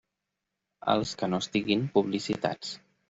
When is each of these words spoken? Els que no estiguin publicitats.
Els 0.95 1.11
que 1.19 1.29
no 1.33 1.43
estiguin 1.45 1.85
publicitats. 1.99 2.73